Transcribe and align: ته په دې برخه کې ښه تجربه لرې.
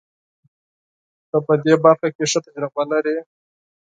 ته 1.29 1.37
په 1.47 1.53
دې 1.63 1.73
برخه 1.83 2.07
کې 2.15 2.23
ښه 2.31 2.39
تجربه 2.45 2.83
لرې. 2.91 3.17